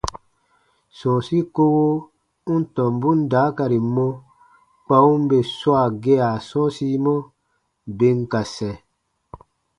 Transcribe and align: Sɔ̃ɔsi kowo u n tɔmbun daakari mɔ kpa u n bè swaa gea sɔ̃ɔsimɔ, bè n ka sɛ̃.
Sɔ̃ɔsi 0.97 1.39
kowo 1.55 1.85
u 2.53 2.55
n 2.59 2.63
tɔmbun 2.75 3.19
daakari 3.31 3.79
mɔ 3.95 4.07
kpa 4.85 4.97
u 5.11 5.13
n 5.21 5.23
bè 5.29 5.39
swaa 5.57 5.87
gea 6.03 6.27
sɔ̃ɔsimɔ, 6.49 7.15
bè 7.97 8.09
n 8.17 8.19
ka 8.31 8.41
sɛ̃. 8.55 8.73